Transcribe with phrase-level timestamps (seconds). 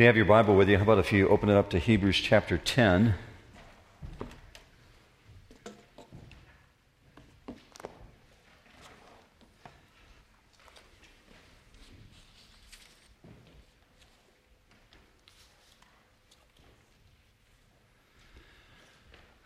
[0.00, 2.16] you have your Bible with you, how about if you open it up to Hebrews
[2.16, 3.14] chapter 10?
[7.46, 7.54] It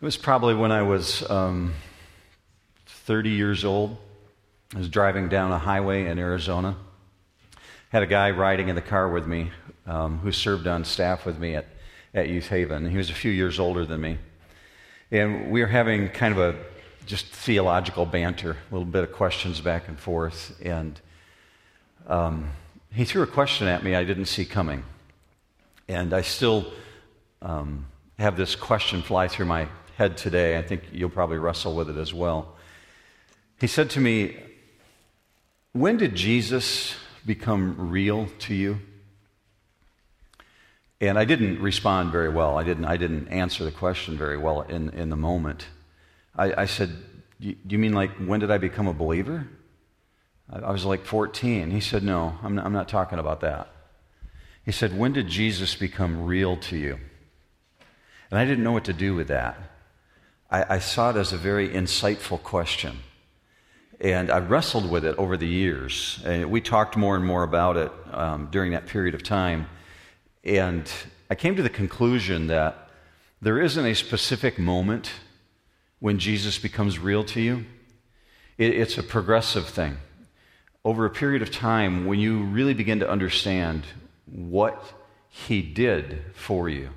[0.00, 1.74] was probably when I was um,
[2.86, 3.96] 30 years old.
[4.72, 6.76] I was driving down a highway in Arizona.
[7.88, 9.50] Had a guy riding in the car with me
[9.86, 11.66] um, who served on staff with me at,
[12.12, 12.90] at Youth Haven.
[12.90, 14.18] He was a few years older than me.
[15.10, 16.56] And we were having kind of a
[17.06, 20.58] just theological banter, a little bit of questions back and forth.
[20.64, 21.00] And
[22.06, 22.50] um,
[22.92, 24.84] he threw a question at me I didn't see coming.
[25.88, 26.72] And I still
[27.42, 27.86] um,
[28.18, 30.58] have this question fly through my head today.
[30.58, 32.54] I think you'll probably wrestle with it as well.
[33.60, 34.36] He said to me,
[35.72, 36.94] When did Jesus
[37.26, 38.80] become real to you?
[41.00, 42.56] And I didn't respond very well.
[42.56, 45.66] I didn't, I didn't answer the question very well in, in the moment.
[46.36, 46.90] I, I said,
[47.40, 49.48] Do you mean like when did I become a believer?
[50.50, 51.70] I, I was like 14.
[51.70, 53.68] He said, No, I'm not, I'm not talking about that.
[54.64, 56.98] He said, When did Jesus become real to you?
[58.30, 59.58] And I didn't know what to do with that.
[60.50, 62.98] I, I saw it as a very insightful question.
[64.00, 66.20] And I wrestled with it over the years.
[66.24, 69.68] And we talked more and more about it um, during that period of time.
[70.44, 70.90] And
[71.30, 72.90] I came to the conclusion that
[73.40, 75.10] there isn't a specific moment
[76.00, 77.64] when Jesus becomes real to you,
[78.58, 79.96] it, it's a progressive thing.
[80.84, 83.84] Over a period of time, when you really begin to understand
[84.26, 84.84] what
[85.30, 86.90] he did for you,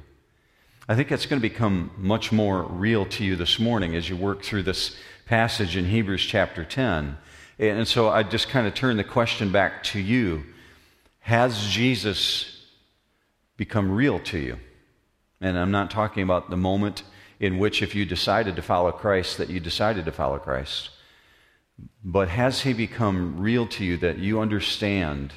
[0.89, 4.17] I think it's going to become much more real to you this morning as you
[4.17, 7.17] work through this passage in Hebrews chapter 10.
[7.59, 10.43] And so I just kind of turn the question back to you
[11.19, 12.56] Has Jesus
[13.57, 14.57] become real to you.
[15.41, 17.03] And I'm not talking about the moment
[17.39, 20.89] in which, if you decided to follow Christ, that you decided to follow Christ.
[22.03, 25.33] But has he become real to you that you understand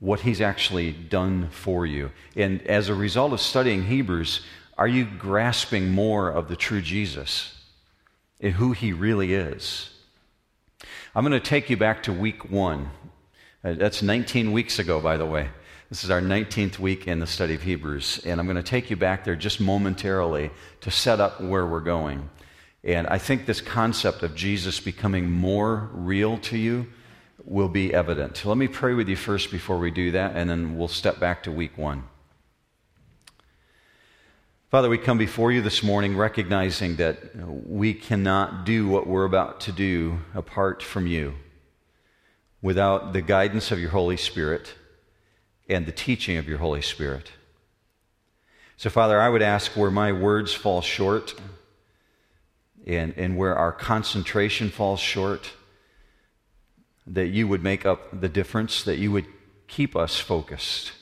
[0.00, 2.10] what he's actually done for you?
[2.36, 4.42] And as a result of studying Hebrews,
[4.76, 7.58] are you grasping more of the true Jesus
[8.40, 9.90] and who he really is?
[11.14, 12.90] I'm going to take you back to week one.
[13.64, 15.48] Uh, that's 19 weeks ago, by the way.
[15.88, 18.90] This is our 19th week in the study of Hebrews, and I'm going to take
[18.90, 20.50] you back there just momentarily
[20.82, 22.28] to set up where we're going.
[22.84, 26.88] And I think this concept of Jesus becoming more real to you
[27.42, 28.44] will be evident.
[28.44, 31.42] Let me pray with you first before we do that, and then we'll step back
[31.44, 32.04] to week one.
[34.70, 37.34] Father, we come before you this morning recognizing that
[37.66, 41.32] we cannot do what we're about to do apart from you
[42.60, 44.74] without the guidance of your Holy Spirit
[45.68, 47.32] and the teaching of your Holy Spirit.
[48.76, 51.34] So, Father, I would ask where my words fall short
[52.86, 55.50] and, and where our concentration falls short,
[57.06, 59.26] that you would make up the difference, that you would
[59.66, 60.92] keep us focused,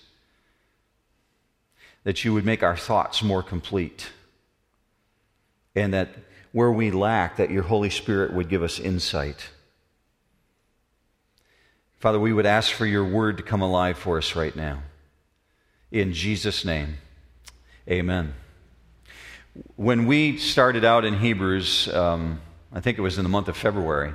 [2.04, 4.10] that you would make our thoughts more complete,
[5.74, 6.08] and that
[6.52, 9.50] where we lack, that your Holy Spirit would give us insight.
[11.98, 14.82] Father, we would ask for your word to come alive for us right now.
[15.90, 16.98] In Jesus' name,
[17.88, 18.34] amen.
[19.76, 22.40] When we started out in Hebrews, um,
[22.70, 24.14] I think it was in the month of February,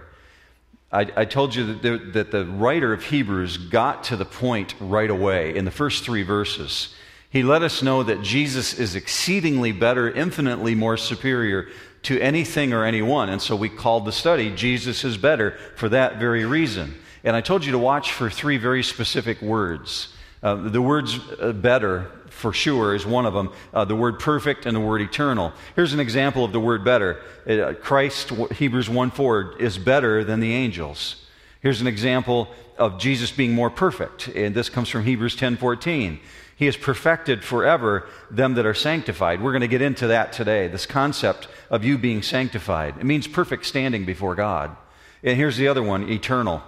[0.91, 4.75] I, I told you that the, that the writer of Hebrews got to the point
[4.79, 6.93] right away in the first three verses.
[7.31, 11.69] He let us know that Jesus is exceedingly better, infinitely more superior
[12.03, 13.29] to anything or anyone.
[13.29, 16.95] And so we called the study Jesus is Better for that very reason.
[17.23, 20.13] And I told you to watch for three very specific words.
[20.43, 23.51] Uh, the words uh, better, for sure, is one of them.
[23.73, 25.53] Uh, the word perfect and the word eternal.
[25.75, 27.21] Here's an example of the word better.
[27.47, 31.17] Uh, Christ, Hebrews 1 4, is better than the angels.
[31.59, 32.47] Here's an example
[32.79, 34.27] of Jesus being more perfect.
[34.29, 36.19] And this comes from Hebrews 10 14.
[36.55, 39.41] He has perfected forever them that are sanctified.
[39.41, 42.97] We're going to get into that today, this concept of you being sanctified.
[42.99, 44.75] It means perfect standing before God.
[45.23, 46.63] And here's the other one eternal.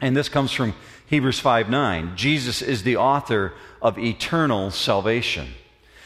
[0.00, 0.74] And this comes from
[1.06, 2.16] Hebrews 5 9.
[2.16, 3.52] Jesus is the author
[3.82, 5.48] of eternal salvation.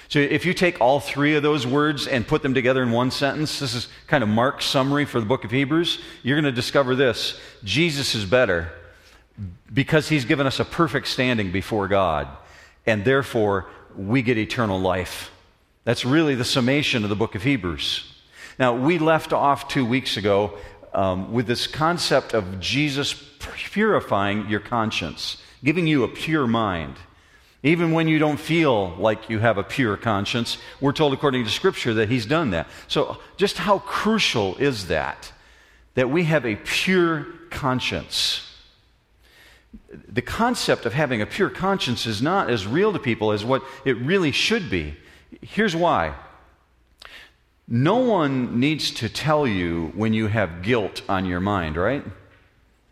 [0.08, 3.10] So if you take all three of those words and put them together in one
[3.10, 6.52] sentence, this is kind of Mark's summary for the book of Hebrews, you're going to
[6.52, 8.70] discover this Jesus is better
[9.72, 12.28] because he's given us a perfect standing before God,
[12.86, 15.30] and therefore we get eternal life.
[15.84, 18.10] That's really the summation of the book of Hebrews.
[18.58, 20.56] Now, we left off two weeks ago
[20.94, 26.96] um, with this concept of Jesus purifying your conscience, giving you a pure mind.
[27.62, 31.50] Even when you don't feel like you have a pure conscience, we're told according to
[31.50, 32.68] Scripture that He's done that.
[32.88, 35.32] So, just how crucial is that?
[35.94, 38.50] That we have a pure conscience.
[40.08, 43.62] The concept of having a pure conscience is not as real to people as what
[43.84, 44.96] it really should be.
[45.40, 46.14] Here's why.
[47.66, 52.04] No one needs to tell you when you have guilt on your mind, right?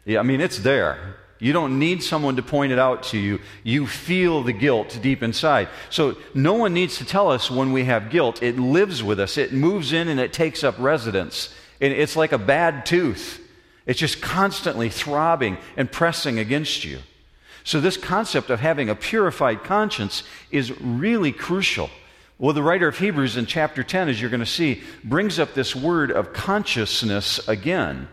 [0.05, 1.17] Yeah, I mean, it's there.
[1.39, 3.41] You don't need someone to point it out to you.
[3.65, 5.69] You feel the guilt deep inside.
[5.91, 8.43] So, no one needs to tell us when we have guilt.
[8.43, 11.53] It lives with us, it moves in and it takes up residence.
[11.81, 13.41] And it's like a bad tooth,
[13.87, 17.01] it's just constantly throbbing and pressing against you.
[17.65, 21.91] So, this concept of having a purified conscience is really crucial.
[22.43, 25.55] Well, the writer of Hebrews in chapter 10, as you're going to see, brings up
[25.55, 28.09] this word of consciousness again.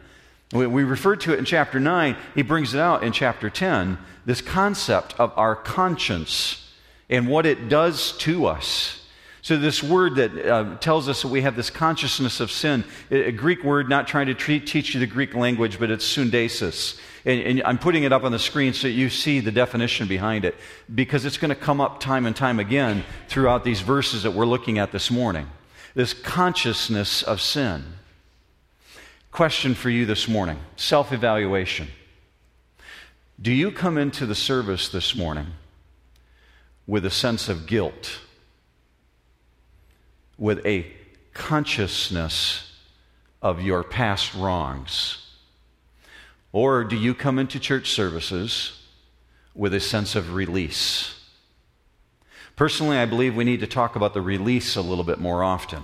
[0.54, 2.16] We, we referred to it in chapter 9.
[2.36, 3.98] He brings it out in chapter 10
[4.28, 6.72] this concept of our conscience
[7.10, 9.04] and what it does to us.
[9.42, 13.32] So, this word that uh, tells us that we have this consciousness of sin, a
[13.32, 17.00] Greek word, not trying to treat, teach you the Greek language, but it's sundesis.
[17.25, 20.45] And, and, I'm putting it up on the screen so you see the definition behind
[20.45, 20.56] it,
[20.94, 24.45] because it's going to come up time and time again throughout these verses that we're
[24.45, 25.48] looking at this morning.
[25.95, 27.83] This consciousness of sin.
[29.31, 31.88] Question for you this morning self evaluation.
[33.42, 35.48] Do you come into the service this morning
[36.88, 38.19] with a sense of guilt,
[40.38, 40.92] with a
[41.33, 42.74] consciousness
[43.42, 45.29] of your past wrongs?
[46.51, 48.81] Or do you come into church services
[49.54, 51.16] with a sense of release?
[52.56, 55.84] Personally, I believe we need to talk about the release a little bit more often.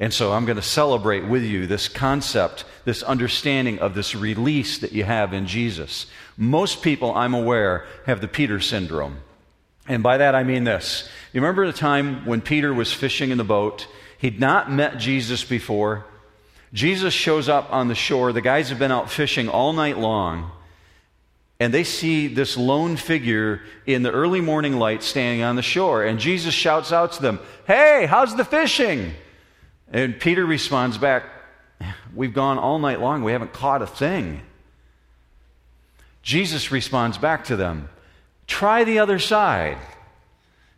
[0.00, 4.78] And so I'm going to celebrate with you this concept, this understanding of this release
[4.78, 6.06] that you have in Jesus.
[6.36, 9.18] Most people, I'm aware, have the Peter syndrome.
[9.86, 11.08] And by that I mean this.
[11.32, 13.86] You remember the time when Peter was fishing in the boat?
[14.18, 16.04] He'd not met Jesus before.
[16.74, 18.32] Jesus shows up on the shore.
[18.32, 20.50] The guys have been out fishing all night long.
[21.60, 26.04] And they see this lone figure in the early morning light standing on the shore.
[26.04, 29.14] And Jesus shouts out to them, Hey, how's the fishing?
[29.92, 31.24] And Peter responds back,
[32.12, 34.42] We've gone all night long, we haven't caught a thing.
[36.22, 37.88] Jesus responds back to them,
[38.48, 39.78] Try the other side.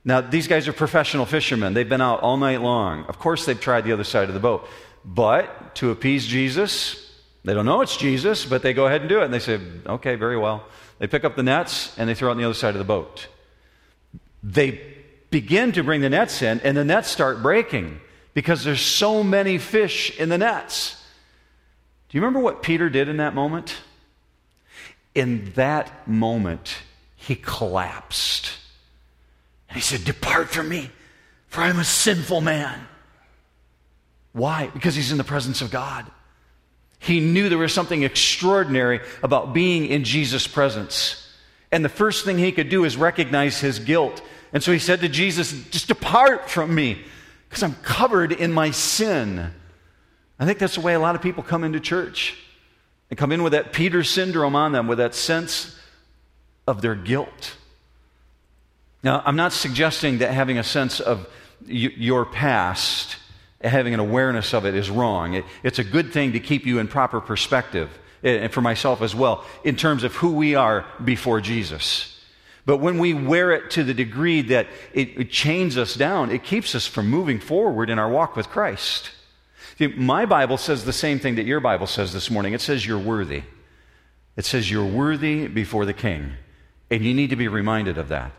[0.04, 1.74] Now, these guys are professional fishermen.
[1.74, 3.06] They've been out all night long.
[3.06, 4.68] Of course, they've tried the other side of the boat.
[5.06, 7.12] But to appease Jesus,
[7.44, 9.24] they don't know it's Jesus, but they go ahead and do it.
[9.24, 10.64] And they say, Okay, very well.
[10.98, 12.84] They pick up the nets and they throw it on the other side of the
[12.84, 13.28] boat.
[14.42, 14.80] They
[15.30, 18.00] begin to bring the nets in, and the nets start breaking
[18.34, 21.02] because there's so many fish in the nets.
[22.08, 23.76] Do you remember what Peter did in that moment?
[25.14, 26.76] In that moment,
[27.14, 28.50] he collapsed.
[29.68, 30.90] And he said, Depart from me,
[31.48, 32.86] for I'm a sinful man.
[34.36, 34.66] Why?
[34.66, 36.04] Because he's in the presence of God.
[36.98, 41.34] He knew there was something extraordinary about being in Jesus' presence.
[41.72, 44.20] And the first thing he could do is recognize his guilt.
[44.52, 47.02] And so he said to Jesus, Just depart from me
[47.48, 49.52] because I'm covered in my sin.
[50.38, 52.36] I think that's the way a lot of people come into church.
[53.08, 55.80] They come in with that Peter syndrome on them, with that sense
[56.66, 57.56] of their guilt.
[59.02, 61.26] Now, I'm not suggesting that having a sense of
[61.62, 63.16] y- your past,
[63.66, 65.34] having an awareness of it, is wrong.
[65.34, 67.90] It, it's a good thing to keep you in proper perspective,
[68.22, 72.12] eh, and for myself as well, in terms of who we are before Jesus.
[72.66, 76.42] But when we wear it to the degree that it, it chains us down, it
[76.42, 79.12] keeps us from moving forward in our walk with Christ.
[79.78, 82.54] See, my Bible says the same thing that your Bible says this morning.
[82.54, 83.42] It says you're worthy.
[84.36, 86.32] It says you're worthy before the King.
[86.90, 88.32] And you need to be reminded of that.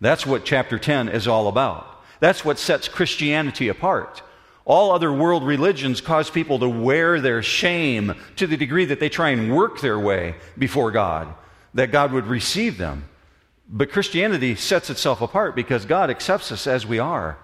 [0.00, 1.86] That's what chapter 10 is all about.
[2.20, 4.22] That's what sets Christianity apart.
[4.66, 9.08] All other world religions cause people to wear their shame to the degree that they
[9.08, 11.32] try and work their way before God,
[11.74, 13.04] that God would receive them.
[13.68, 17.38] But Christianity sets itself apart because God accepts us as we are.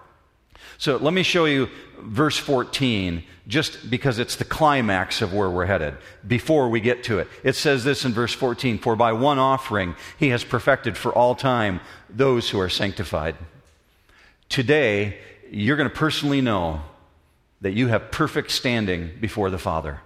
[0.79, 1.69] So let me show you
[2.00, 5.95] verse 14, just because it's the climax of where we're headed,
[6.26, 7.29] before we get to it.
[7.45, 11.37] It says this in verse 14 For by one offering he has perfected for all
[11.37, 13.37] time those who are sanctified.
[14.49, 15.19] Today,
[15.52, 16.83] you're going to personally know
[17.62, 20.00] that you have perfect standing before the Father.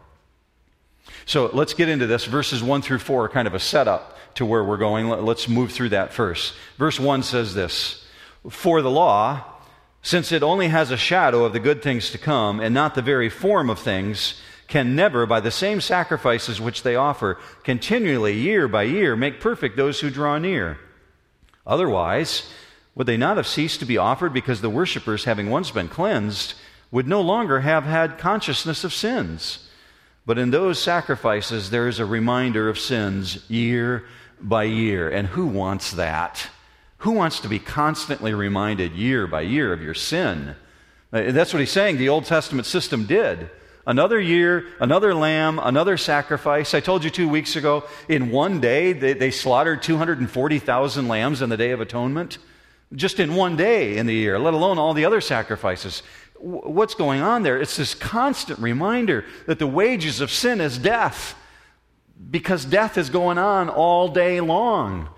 [1.24, 2.24] So let's get into this.
[2.26, 5.08] Verses 1 through 4 are kind of a setup to where we're going.
[5.08, 6.54] Let's move through that first.
[6.78, 8.06] Verse 1 says this
[8.48, 9.42] For the law,
[10.02, 13.02] since it only has a shadow of the good things to come and not the
[13.02, 18.68] very form of things, can never, by the same sacrifices which they offer, continually, year
[18.68, 20.78] by year, make perfect those who draw near.
[21.66, 22.50] Otherwise,
[22.94, 26.54] would they not have ceased to be offered because the worshippers, having once been cleansed,
[26.90, 29.68] would no longer have had consciousness of sins?
[30.24, 34.04] But in those sacrifices, there is a reminder of sins year
[34.40, 35.08] by year.
[35.08, 36.48] And who wants that?
[36.98, 40.56] Who wants to be constantly reminded year by year of your sin?
[41.12, 43.50] Uh, that's what he's saying the Old Testament system did.
[43.86, 46.74] Another year, another lamb, another sacrifice.
[46.74, 51.50] I told you two weeks ago, in one day, they, they slaughtered 240,000 lambs in
[51.50, 52.38] the Day of Atonement.
[52.94, 56.02] Just in one day in the year, let alone all the other sacrifices.
[56.46, 57.60] What's going on there?
[57.60, 61.34] It's this constant reminder that the wages of sin is death
[62.30, 65.08] because death is going on all day long.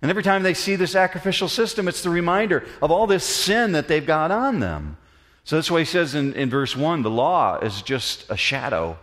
[0.00, 3.72] And every time they see the sacrificial system, it's the reminder of all this sin
[3.72, 4.96] that they've got on them.
[5.44, 8.96] So that's why he says in, in verse 1 the law is just a shadow.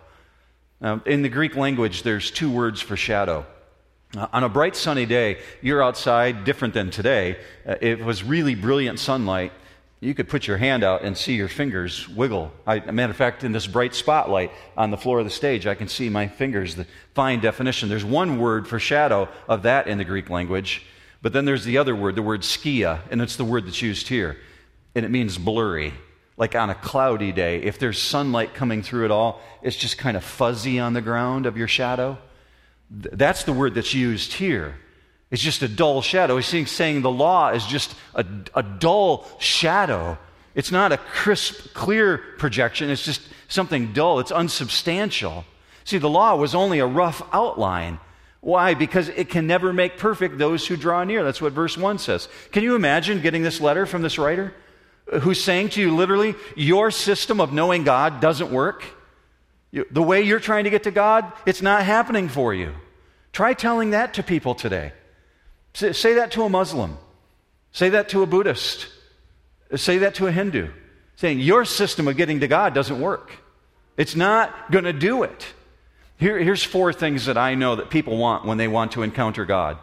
[0.81, 3.45] Now, in the Greek language, there's two words for shadow.
[4.17, 7.37] Uh, on a bright sunny day, you're outside, different than today.
[7.67, 9.51] Uh, it was really brilliant sunlight
[9.99, 12.51] you could put your hand out and see your fingers wiggle.
[12.67, 15.75] I, matter of fact, in this bright spotlight on the floor of the stage, I
[15.75, 17.89] can see my fingers, the fine definition.
[17.89, 20.85] There's one word for shadow of that in the Greek language,
[21.21, 24.07] but then there's the other word, the word skia, and it's the word that's used
[24.09, 24.37] here.
[24.93, 25.93] And it means blurry.
[26.37, 30.17] Like on a cloudy day, if there's sunlight coming through at all, it's just kind
[30.17, 32.17] of fuzzy on the ground of your shadow.
[32.91, 34.75] That's the word that's used here.
[35.35, 36.37] It's just a dull shadow.
[36.37, 40.17] He's saying the law is just a, a dull shadow.
[40.53, 42.89] It's not a crisp, clear projection.
[42.89, 44.21] It's just something dull.
[44.21, 45.43] It's unsubstantial.
[45.83, 47.99] See, the law was only a rough outline.
[48.39, 48.75] Why?
[48.75, 51.21] Because it can never make perfect those who draw near.
[51.25, 52.29] That's what verse 1 says.
[52.53, 54.53] Can you imagine getting this letter from this writer
[55.19, 58.85] who's saying to you literally, your system of knowing God doesn't work?
[59.73, 62.73] The way you're trying to get to God, it's not happening for you.
[63.33, 64.93] Try telling that to people today.
[65.75, 66.97] Say that to a Muslim.
[67.71, 68.87] Say that to a Buddhist.
[69.75, 70.69] Say that to a Hindu.
[71.17, 73.31] Saying, Your system of getting to God doesn't work.
[73.97, 75.53] It's not going to do it.
[76.17, 79.43] Here, here's four things that I know that people want when they want to encounter
[79.43, 79.77] God.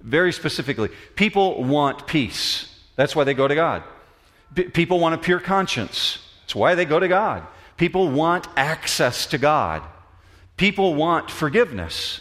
[0.00, 2.74] Very specifically, people want peace.
[2.96, 3.82] That's why they go to God.
[4.54, 6.18] P- people want a pure conscience.
[6.42, 7.46] That's why they go to God.
[7.76, 9.82] People want access to God.
[10.56, 12.20] People want forgiveness.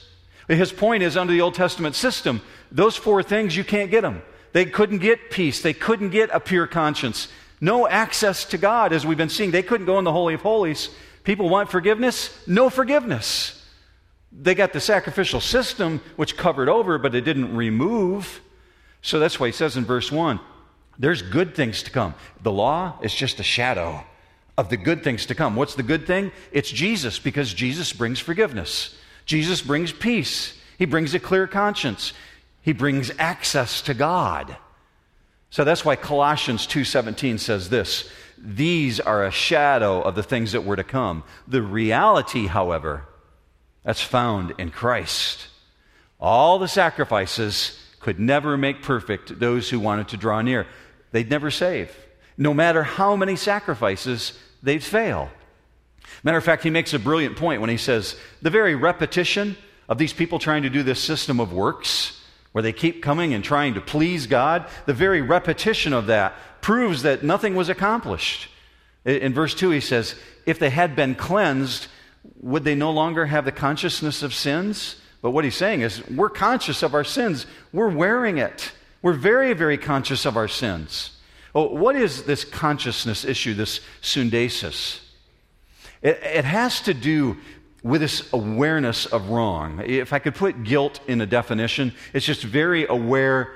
[0.56, 2.42] His point is under the Old Testament system,
[2.72, 4.22] those four things, you can't get them.
[4.52, 5.62] They couldn't get peace.
[5.62, 7.28] They couldn't get a pure conscience.
[7.60, 9.52] No access to God, as we've been seeing.
[9.52, 10.90] They couldn't go in the Holy of Holies.
[11.24, 13.60] People want forgiveness, no forgiveness.
[14.32, 18.42] They got the sacrificial system, which covered over, but it didn't remove.
[19.02, 20.40] So that's why he says in verse 1
[21.00, 22.14] there's good things to come.
[22.44, 24.04] The law is just a shadow
[24.58, 25.56] of the good things to come.
[25.56, 26.32] What's the good thing?
[26.52, 28.96] It's Jesus, because Jesus brings forgiveness.
[29.26, 30.58] Jesus brings peace.
[30.78, 32.14] He brings a clear conscience.
[32.62, 34.58] He brings access to God.
[35.50, 40.66] So that's why Colossians 2:17 says this, these are a shadow of the things that
[40.66, 41.24] were to come.
[41.48, 43.06] The reality, however,
[43.84, 45.48] that's found in Christ.
[46.20, 50.68] All the sacrifices could never make perfect those who wanted to draw near.
[51.12, 51.96] They'd never save.
[52.38, 55.30] No matter how many sacrifices, they'd fail.
[56.24, 59.58] Matter of fact, he makes a brilliant point when he says the very repetition
[59.90, 62.22] of these people trying to do this system of works
[62.54, 67.02] where they keep coming and trying to please God, the very repetition of that proves
[67.04, 68.48] that nothing was accomplished.
[69.06, 71.88] In verse 2, he says, If they had been cleansed,
[72.40, 74.96] would they no longer have the consciousness of sins?
[75.22, 77.46] But what he's saying is, we're conscious of our sins.
[77.74, 78.72] We're wearing it.
[79.02, 81.18] We're very, very conscious of our sins.
[81.54, 85.00] Well, what is this consciousness issue, this sundesis?
[86.04, 87.38] It, it has to do
[87.82, 89.82] with this awareness of wrong.
[89.84, 93.52] If I could put guilt in a definition, it's just very aware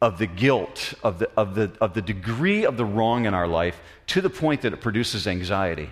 [0.00, 3.46] of the guilt, of the, of the, of the degree of the wrong in our
[3.46, 5.90] life to the point that it produces anxiety.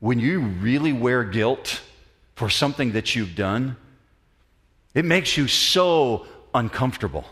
[0.00, 1.80] When you really wear guilt
[2.36, 3.76] for something that you've done,
[4.94, 7.24] it makes you so uncomfortable.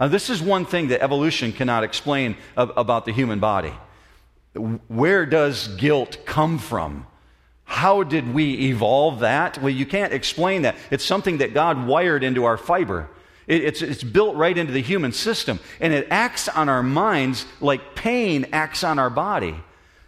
[0.00, 3.72] Now, this is one thing that evolution cannot explain about the human body.
[4.58, 7.06] Where does guilt come from?
[7.64, 9.58] How did we evolve that?
[9.58, 10.76] Well, you can't explain that.
[10.90, 13.10] It's something that God wired into our fiber.
[13.46, 17.46] It, it's, it's built right into the human system, and it acts on our minds
[17.60, 19.54] like pain acts on our body.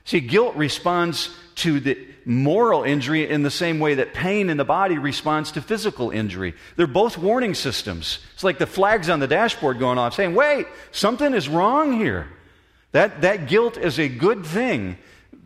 [0.05, 4.65] See, guilt responds to the moral injury in the same way that pain in the
[4.65, 6.55] body responds to physical injury.
[6.77, 8.19] They're both warning systems.
[8.35, 12.29] It's like the flags on the dashboard going off saying, wait, something is wrong here.
[12.93, 14.99] That, that guilt is a good thing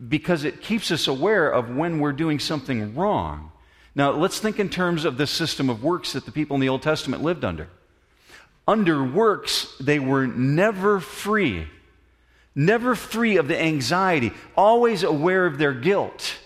[0.08, 3.52] because it keeps us aware of when we're doing something wrong.
[3.94, 6.68] Now, let's think in terms of the system of works that the people in the
[6.68, 7.68] Old Testament lived under.
[8.66, 11.66] under works, they were never free.
[12.54, 16.38] Never free of the anxiety, always aware of their guilt.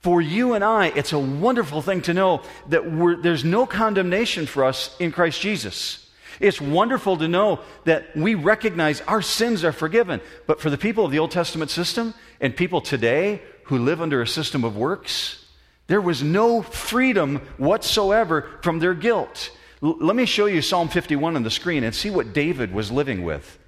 [0.00, 4.64] For you and I, it's a wonderful thing to know that there's no condemnation for
[4.64, 6.05] us in Christ Jesus.
[6.40, 10.20] It's wonderful to know that we recognize our sins are forgiven.
[10.46, 14.22] But for the people of the Old Testament system and people today who live under
[14.22, 15.44] a system of works,
[15.86, 19.50] there was no freedom whatsoever from their guilt.
[19.82, 22.90] L- let me show you Psalm 51 on the screen and see what David was
[22.90, 23.58] living with.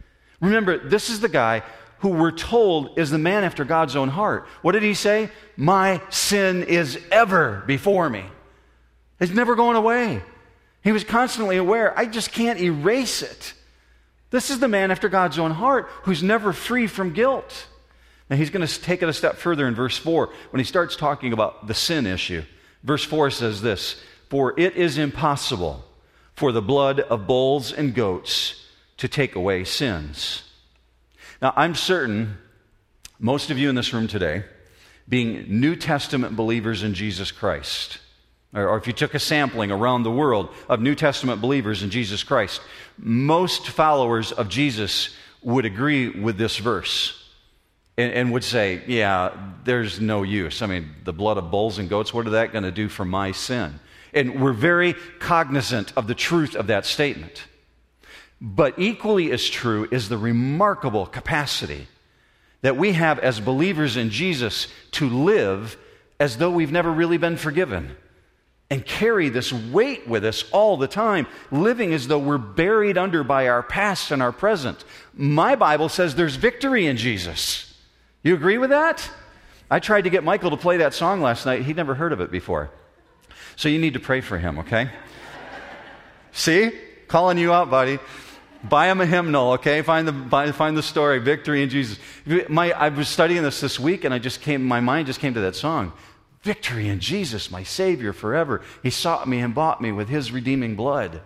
[0.41, 1.63] Remember, this is the guy
[2.01, 4.47] who we're told is the man after God's own heart.
[4.63, 5.31] What did he say?
[5.57, 8.25] My sin is ever before me.
[9.21, 10.23] It's never going away.
[10.83, 13.55] He was constantly aware, I just can't erase it.
[14.31, 17.67] This is the man after God's own heart who's never free from guilt.
[18.29, 20.97] Now he's going to take it a step further in verse 4 when he starts
[20.97, 22.43] talking about the sin issue.
[22.83, 25.85] Verse 4 says this For it is impossible
[26.35, 28.65] for the blood of bulls and goats
[28.99, 30.45] to take away sins.
[31.41, 32.39] Now, I'm certain
[33.19, 34.45] most of you in this room today,
[35.09, 37.99] being New Testament believers in Jesus Christ,
[38.55, 42.23] or, if you took a sampling around the world of New Testament believers in Jesus
[42.23, 42.61] Christ,
[42.97, 47.31] most followers of Jesus would agree with this verse
[47.99, 50.63] and, and, would say, Yeah, there's no use.
[50.63, 53.05] I mean, the blood of bulls and goats, what are that going to do for
[53.05, 53.81] my sin?
[54.15, 57.45] And we're very cognizant of the truth of that statement.
[58.41, 61.87] But equally as true is the remarkable capacity
[62.63, 65.77] that we have as believers in Jesus to live
[66.19, 67.97] as though we've never really been forgiven
[68.71, 73.25] and carry this weight with us all the time, living as though we're buried under
[73.25, 74.85] by our past and our present.
[75.15, 77.75] My Bible says there's victory in Jesus.
[78.23, 79.11] You agree with that?
[79.71, 81.63] I tried to get Michael to play that song last night.
[81.63, 82.71] He'd never heard of it before.
[83.57, 84.91] So you need to pray for him, okay?
[86.33, 86.73] See?
[87.07, 87.99] Calling you out, buddy.
[88.65, 89.83] Buy him a hymnal, okay?
[89.83, 91.99] Find the, buy, find the story, Victory in Jesus.
[92.49, 95.35] My, I was studying this this week, and I just came, my mind just came
[95.35, 95.93] to that song.
[96.43, 98.63] Victory in Jesus, my Savior forever.
[98.83, 101.21] He sought me and bought me with His redeeming blood.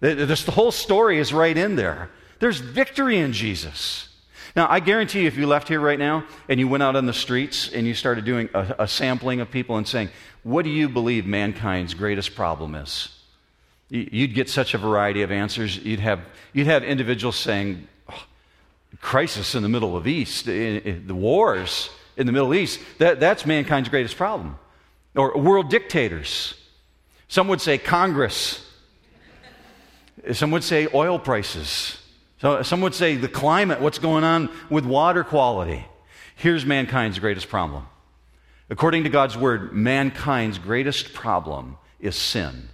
[0.00, 2.10] This, the whole story is right in there.
[2.38, 4.08] There's victory in Jesus.
[4.56, 7.06] Now, I guarantee you, if you left here right now and you went out on
[7.06, 10.08] the streets and you started doing a, a sampling of people and saying,
[10.42, 13.08] What do you believe mankind's greatest problem is?
[13.90, 15.76] You'd get such a variety of answers.
[15.76, 16.20] You'd have,
[16.52, 18.24] you'd have individuals saying, oh,
[19.00, 21.90] Crisis in the Middle of East, in, in the wars
[22.20, 24.58] in the Middle East, that, that's mankind's greatest problem.
[25.16, 26.54] Or world dictators.
[27.28, 28.64] Some would say Congress.
[30.32, 31.96] Some would say oil prices.
[32.40, 35.86] So some would say the climate, what's going on with water quality.
[36.36, 37.86] Here's mankind's greatest problem.
[38.68, 42.68] According to God's word, mankind's greatest problem is sin.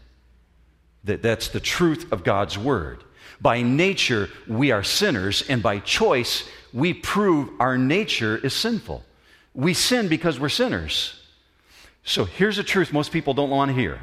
[1.04, 3.02] That, that's the truth of God's word.
[3.40, 9.04] By nature, we are sinners, and by choice, we prove our nature is sinful.
[9.56, 11.20] We sin because we're sinners.
[12.04, 14.00] So here's a truth most people don't want to hear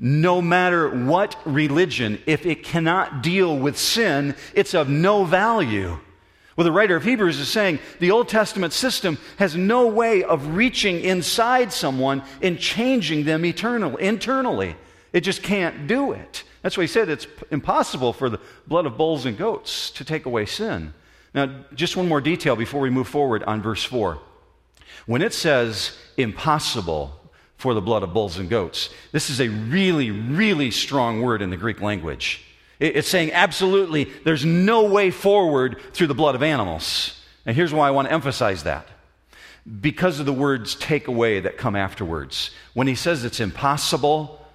[0.00, 5.98] no matter what religion, if it cannot deal with sin, it's of no value.
[6.56, 10.54] Well, the writer of Hebrews is saying the Old Testament system has no way of
[10.54, 14.76] reaching inside someone and changing them eternal, internally.
[15.12, 16.44] It just can't do it.
[16.62, 20.26] That's why he said it's impossible for the blood of bulls and goats to take
[20.26, 20.94] away sin.
[21.34, 24.20] Now, just one more detail before we move forward on verse 4.
[25.06, 27.18] When it says impossible,
[27.58, 28.88] for the blood of bulls and goats.
[29.12, 32.44] This is a really, really strong word in the Greek language.
[32.78, 37.20] It's saying absolutely there's no way forward through the blood of animals.
[37.44, 38.86] And here's why I want to emphasize that.
[39.80, 42.52] Because of the words take away that come afterwards.
[42.74, 44.46] When he says it's impossible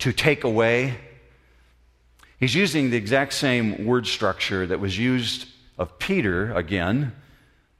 [0.00, 0.98] to take away,
[2.38, 7.12] he's using the exact same word structure that was used of Peter again,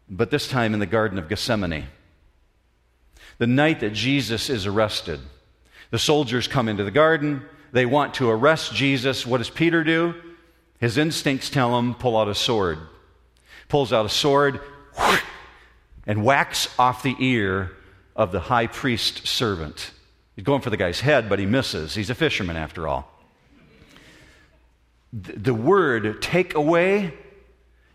[0.09, 1.87] but this time in the Garden of Gethsemane
[3.39, 5.21] the night that Jesus is arrested.
[5.91, 7.43] The soldiers come into the garden.
[7.73, 9.27] They want to arrest Jesus.
[9.27, 10.15] What does Peter do?
[10.79, 12.79] His instincts tell him, pull out a sword.
[13.69, 14.61] Pulls out a sword
[16.07, 17.73] and whacks off the ear
[18.15, 19.91] of the high priest servant.
[20.37, 21.95] He's going for the guy's head, but he misses.
[21.95, 23.11] He's a fisherman after all.
[25.13, 27.15] The word take away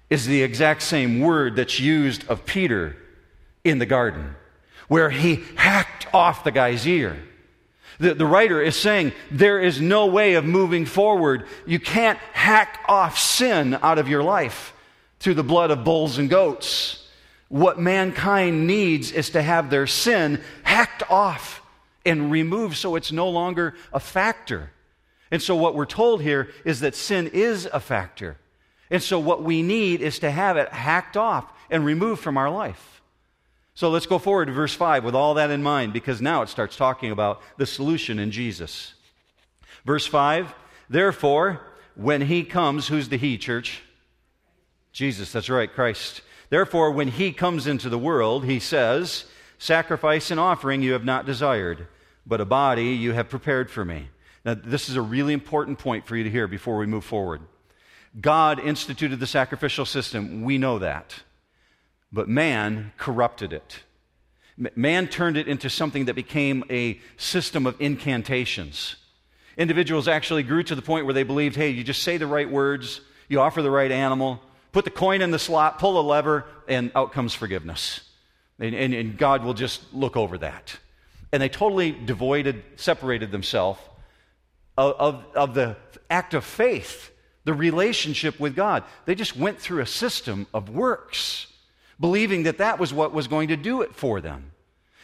[0.10, 2.96] is the exact same word that's used of Peter
[3.64, 4.36] in the garden
[4.90, 7.18] where he hacked off the guy's ear.
[8.00, 11.46] The, the writer is saying there is no way of moving forward.
[11.66, 14.74] You can't hack off sin out of your life
[15.20, 17.08] through the blood of bulls and goats.
[17.50, 21.62] What mankind needs is to have their sin hacked off
[22.06, 24.72] and removed so it's no longer a factor.
[25.32, 28.38] And so, what we're told here is that sin is a factor.
[28.90, 32.50] And so, what we need is to have it hacked off and removed from our
[32.50, 33.02] life.
[33.76, 36.50] So, let's go forward to verse 5 with all that in mind, because now it
[36.50, 38.94] starts talking about the solution in Jesus.
[39.86, 40.54] Verse 5
[40.90, 41.62] Therefore,
[41.96, 43.84] when he comes, who's the he, church?
[44.92, 46.22] Jesus, that's right, Christ.
[46.50, 49.26] Therefore, when he comes into the world, he says,
[49.60, 51.88] Sacrifice and offering you have not desired,
[52.26, 54.10] but a body you have prepared for me.
[54.46, 57.42] Now, this is a really important point for you to hear before we move forward.
[58.20, 60.44] God instituted the sacrificial system.
[60.44, 61.22] We know that.
[62.12, 63.80] But man corrupted it.
[64.76, 68.96] Man turned it into something that became a system of incantations.
[69.58, 72.50] Individuals actually grew to the point where they believed hey, you just say the right
[72.50, 74.42] words, you offer the right animal,
[74.72, 78.02] put the coin in the slot, pull a lever, and out comes forgiveness.
[78.60, 80.78] And, and, and God will just look over that.
[81.32, 83.80] And they totally devoided, separated themselves
[84.78, 85.78] of, of, of the
[86.10, 87.12] act of faith,
[87.50, 88.84] the relationship with God.
[89.06, 91.48] They just went through a system of works,
[92.00, 94.52] believing that that was what was going to do it for them.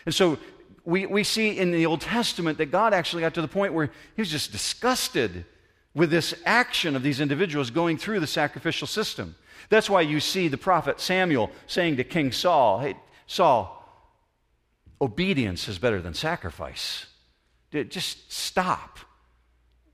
[0.06, 0.38] And so
[0.84, 3.90] we, we see in the Old Testament that God actually got to the point where
[4.16, 5.44] he was just disgusted
[5.96, 9.36] with this action of these individuals going through the sacrificial system.
[9.70, 13.84] That's why you see the prophet Samuel saying to King Saul, Hey, Saul,
[15.02, 17.08] obedience is better than sacrifice.
[17.72, 19.00] Just stop.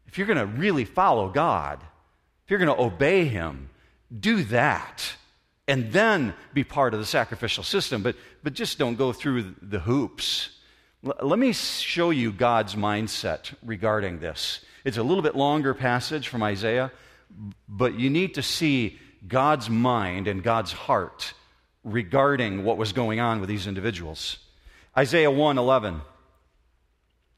[0.05, 1.79] If you're going to really follow God,
[2.51, 3.69] you're going to obey Him,
[4.19, 5.13] do that.
[5.69, 8.03] And then be part of the sacrificial system.
[8.03, 10.49] But, but just don't go through the hoops.
[11.05, 14.65] L- let me show you God's mindset regarding this.
[14.83, 16.91] It's a little bit longer passage from Isaiah,
[17.69, 21.33] but you need to see God's mind and God's heart
[21.85, 24.39] regarding what was going on with these individuals.
[24.97, 26.01] Isaiah 1 11.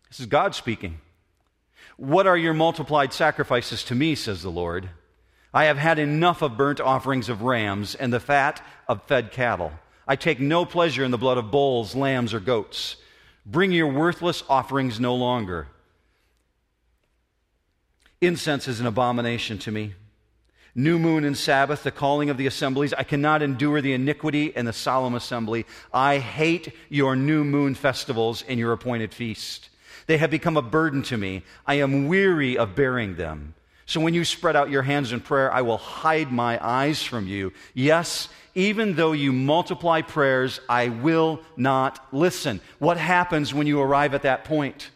[0.10, 0.99] This is God speaking.
[1.97, 4.89] What are your multiplied sacrifices to me, says the Lord?
[5.53, 9.71] I have had enough of burnt offerings of rams and the fat of fed cattle.
[10.07, 12.95] I take no pleasure in the blood of bulls, lambs, or goats.
[13.45, 15.67] Bring your worthless offerings no longer.
[18.19, 19.93] Incense is an abomination to me.
[20.75, 22.93] New moon and Sabbath, the calling of the assemblies.
[22.93, 25.67] I cannot endure the iniquity and the solemn assembly.
[25.93, 29.69] I hate your new moon festivals and your appointed feast.
[30.07, 31.43] They have become a burden to me.
[31.67, 33.53] I am weary of bearing them.
[33.86, 37.28] So when you spread out your hands in prayer, I will hide my eyes from
[37.28, 37.52] you.
[37.74, 42.62] Yes, even though you multiply prayers, I will not listen.
[42.80, 44.89] What happens when you arrive at that point?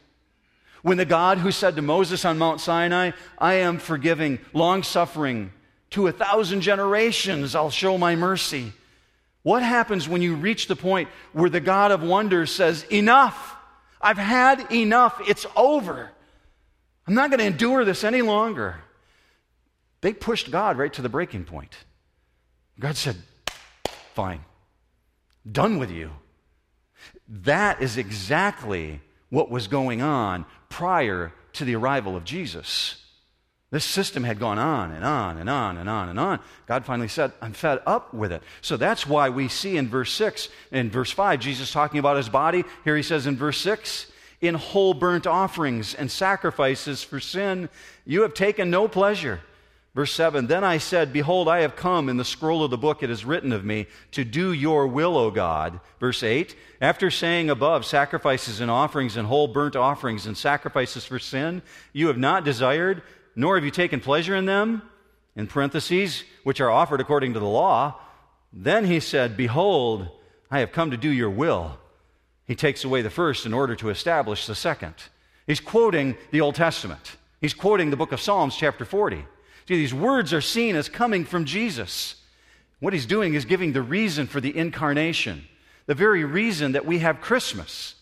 [0.83, 5.51] When the God who said to Moses on Mount Sinai, I am forgiving, long suffering,
[5.91, 8.73] to a thousand generations, I'll show my mercy.
[9.43, 13.55] What happens when you reach the point where the God of wonders says, Enough!
[13.99, 15.19] I've had enough.
[15.27, 16.11] It's over.
[17.07, 18.75] I'm not going to endure this any longer.
[20.01, 21.75] They pushed God right to the breaking point.
[22.79, 23.15] God said,
[24.13, 24.41] Fine,
[25.49, 26.11] done with you.
[27.27, 33.03] That is exactly what was going on prior to the arrival of Jesus.
[33.69, 36.39] This system had gone on and on and on and on and on.
[36.67, 38.41] God finally said, I'm fed up with it.
[38.61, 42.29] So that's why we see in verse 6, in verse 5, Jesus talking about his
[42.29, 42.63] body.
[42.85, 44.09] Here he says in verse 6,
[44.41, 47.69] in whole burnt offerings and sacrifices for sin,
[48.05, 49.41] you have taken no pleasure.
[49.97, 52.07] Verse 7 Then I said, Behold, I have come.
[52.07, 55.17] In the scroll of the book it is written of me to do your will,
[55.17, 55.79] O God.
[55.99, 61.17] Verse 8 After saying above, sacrifices and offerings and whole burnt offerings and sacrifices for
[61.17, 63.01] sin, you have not desired,
[63.35, 64.83] nor have you taken pleasure in them,
[65.35, 67.99] in parentheses, which are offered according to the law.
[68.53, 70.09] Then he said, Behold,
[70.51, 71.79] I have come to do your will.
[72.47, 74.95] He takes away the first in order to establish the second.
[75.45, 77.17] He's quoting the Old Testament.
[77.41, 79.17] He's quoting the book of Psalms, chapter 40.
[79.67, 82.15] See, these words are seen as coming from Jesus.
[82.79, 85.47] What he's doing is giving the reason for the incarnation,
[85.87, 87.95] the very reason that we have Christmas.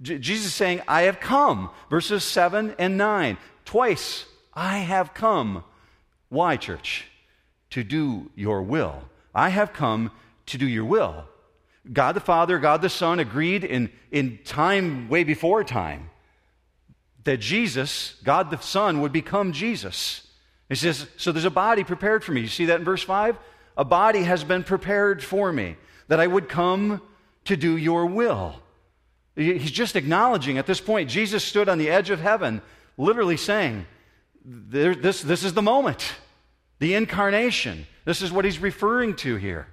[0.00, 3.36] J- Jesus saying, I have come, verses 7 and 9.
[3.64, 5.64] Twice I have come.
[6.30, 7.06] Why, church?
[7.70, 9.02] To do your will.
[9.34, 10.10] I have come
[10.46, 11.26] to do your will.
[11.92, 16.10] God the Father, God the Son agreed in, in time way before time
[17.24, 20.26] that Jesus, God the Son, would become Jesus.
[20.68, 22.42] He says, So there's a body prepared for me.
[22.42, 23.36] You see that in verse 5?
[23.76, 25.76] A body has been prepared for me,
[26.08, 27.02] that I would come
[27.46, 28.54] to do your will.
[29.34, 32.62] He's just acknowledging at this point, Jesus stood on the edge of heaven,
[32.96, 33.84] literally saying,
[34.44, 36.14] this, this is the moment,
[36.78, 37.86] the incarnation.
[38.04, 39.66] This is what he's referring to here.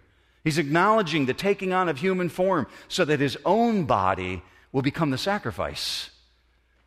[0.43, 5.12] He's acknowledging the taking on of human form so that his own body will become
[5.12, 6.10] the sacrifice.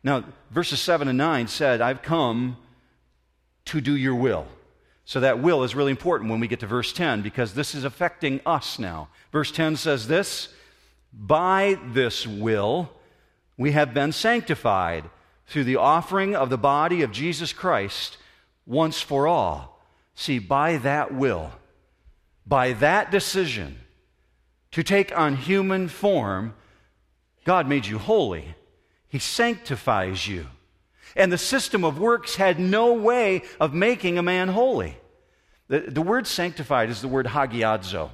[0.03, 2.57] Now, verses 7 and 9 said, I've come
[3.65, 4.47] to do your will.
[5.05, 7.83] So that will is really important when we get to verse 10 because this is
[7.83, 9.09] affecting us now.
[9.31, 10.49] Verse 10 says this
[11.13, 12.91] By this will
[13.57, 15.05] we have been sanctified
[15.47, 18.17] through the offering of the body of Jesus Christ
[18.65, 19.79] once for all.
[20.15, 21.51] See, by that will,
[22.45, 23.79] by that decision
[24.71, 26.53] to take on human form,
[27.45, 28.55] God made you holy.
[29.07, 30.47] He sanctifies you.
[31.15, 34.97] And the system of works had no way of making a man holy.
[35.67, 38.09] The, the word sanctified is the word hagiadzo,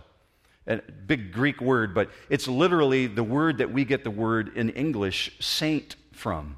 [0.67, 4.69] a big Greek word, but it's literally the word that we get the word in
[4.69, 6.57] English saint from.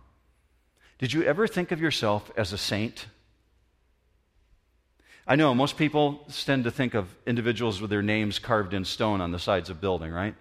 [1.00, 3.08] Did you ever think of yourself as a saint?
[5.26, 9.22] I know most people tend to think of individuals with their names carved in stone
[9.22, 10.36] on the sides of building, right?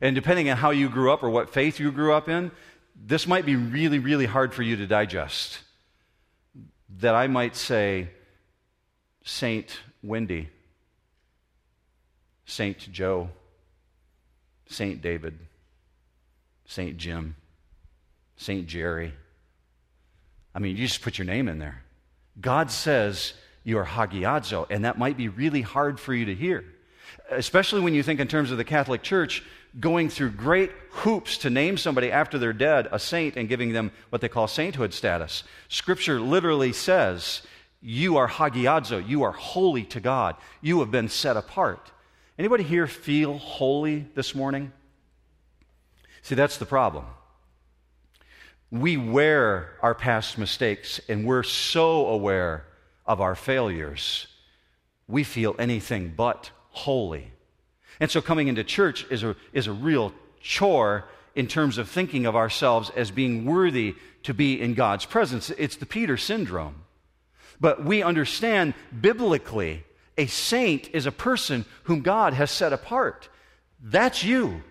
[0.00, 2.52] And depending on how you grew up or what faith you grew up in,
[2.94, 5.58] this might be really, really hard for you to digest.
[6.98, 8.08] That I might say,
[9.24, 10.48] Saint Wendy,
[12.46, 13.30] Saint Joe,
[14.68, 15.38] Saint David,
[16.66, 17.34] Saint Jim,
[18.36, 19.12] Saint Jerry.
[20.54, 21.82] I mean, you just put your name in there.
[22.40, 23.32] God says
[23.64, 26.64] you're hagiadzo, and that might be really hard for you to hear,
[27.30, 29.42] especially when you think in terms of the Catholic Church
[29.80, 33.90] going through great hoops to name somebody after they're dead a saint and giving them
[34.10, 35.42] what they call sainthood status.
[35.68, 37.42] Scripture literally says,
[37.80, 41.90] You are hagiadzo, you are holy to God, you have been set apart.
[42.38, 44.72] Anybody here feel holy this morning?
[46.22, 47.06] See, that's the problem.
[48.70, 52.64] We wear our past mistakes and we're so aware
[53.06, 54.26] of our failures,
[55.06, 57.30] we feel anything but holy.
[58.00, 62.26] And so coming into church is a, is a real chore in terms of thinking
[62.26, 65.50] of ourselves as being worthy to be in God's presence.
[65.50, 66.76] It's the Peter syndrome.
[67.60, 69.84] But we understand biblically,
[70.16, 73.28] a saint is a person whom God has set apart.
[73.82, 74.62] That's you.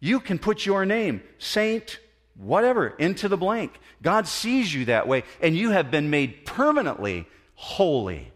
[0.00, 1.98] You can put your name, saint,
[2.36, 3.72] whatever, into the blank.
[4.02, 8.32] God sees you that way, and you have been made permanently holy.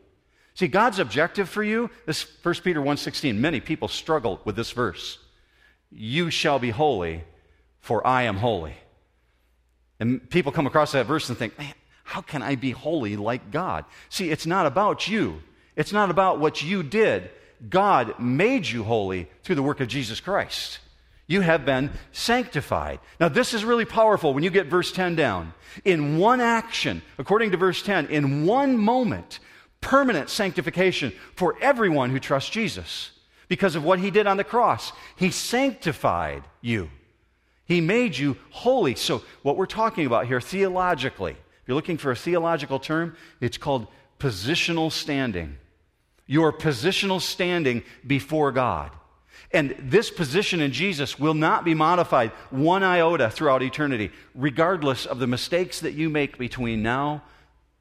[0.55, 5.19] See, God's objective for you, this 1 Peter 1:16, many people struggle with this verse.
[5.91, 7.25] You shall be holy,
[7.79, 8.75] for I am holy.
[9.99, 13.51] And people come across that verse and think, man, how can I be holy like
[13.51, 13.85] God?
[14.09, 15.43] See, it's not about you.
[15.77, 17.31] It's not about what you did.
[17.69, 20.79] God made you holy through the work of Jesus Christ.
[21.31, 22.99] You have been sanctified.
[23.21, 25.55] Now, this is really powerful when you get verse 10 down.
[25.85, 29.39] In one action, according to verse 10, in one moment,
[29.81, 33.13] permanent sanctification for everyone who trusts Jesus
[33.47, 34.93] because of what he did on the cross.
[35.15, 36.91] He sanctified you,
[37.65, 38.97] he made you holy.
[38.97, 43.57] So, what we're talking about here theologically, if you're looking for a theological term, it's
[43.57, 43.87] called
[44.19, 45.59] positional standing.
[46.27, 48.91] Your positional standing before God.
[49.53, 55.19] And this position in Jesus will not be modified one iota throughout eternity, regardless of
[55.19, 57.23] the mistakes that you make between now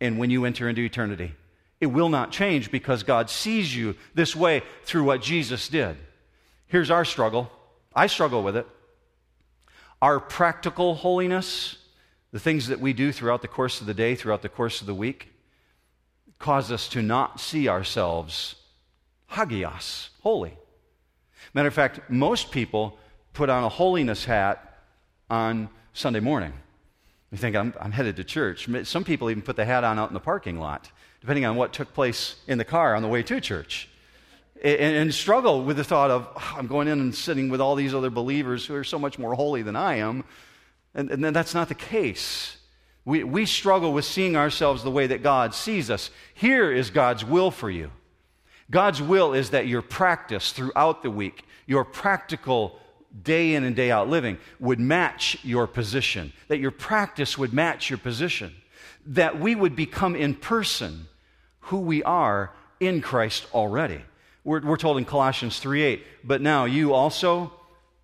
[0.02, 1.34] and when you enter into eternity.
[1.80, 5.96] It will not change because God sees you this way through what Jesus did.
[6.68, 7.52] Here's our struggle.
[7.96, 8.68] I struggle with it.
[10.02, 11.78] Our practical holiness,
[12.32, 14.88] the things that we do throughout the course of the day, throughout the course of
[14.88, 15.30] the week,
[16.38, 18.56] cause us to not see ourselves
[19.28, 20.59] hagios, holy.
[21.54, 22.98] Matter of fact, most people
[23.34, 24.78] put on a holiness hat
[25.30, 26.54] on Sunday morning.
[27.32, 28.68] You think, I'm, I'm headed to church.
[28.84, 31.74] Some people even put the hat on out in the parking lot depending on what
[31.74, 33.90] took place in the car on the way to church.
[34.64, 37.76] And, and struggle with the thought of, oh, I'm going in and sitting with all
[37.76, 40.24] these other believers who are so much more holy than I am.
[40.94, 42.58] And, and that's not the case.
[43.06, 46.10] We, we struggle with seeing ourselves the way that God sees us.
[46.34, 47.92] Here is God's will for you.
[48.72, 52.80] God's will is that your practice throughout the week, your practical
[53.24, 57.90] day in and day out living, would match your position, that your practice would match
[57.90, 58.54] your position
[59.10, 61.08] that we would become in person
[61.62, 64.02] who we are in Christ already.
[64.44, 67.52] We're, we're told in Colossians 3 8, but now you also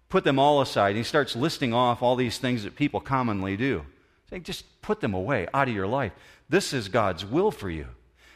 [0.09, 0.89] put them all aside.
[0.89, 3.85] And he starts listing off all these things that people commonly do.
[4.29, 6.11] Saying, just put them away out of your life.
[6.49, 7.87] This is God's will for you.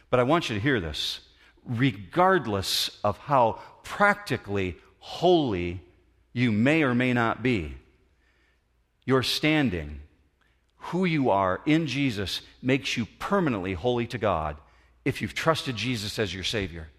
[0.10, 1.22] But I want you to hear this.
[1.70, 5.82] Regardless of how practically holy
[6.34, 7.76] you may or may not be,
[9.06, 10.02] your standing
[10.78, 14.58] who you are in Jesus makes you permanently holy to God
[15.06, 16.90] if you've trusted Jesus as your Savior.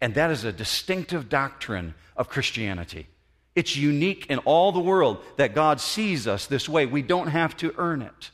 [0.00, 3.06] And that is a distinctive doctrine of Christianity.
[3.54, 6.86] It's unique in all the world that God sees us this way.
[6.86, 8.30] We don't have to earn it.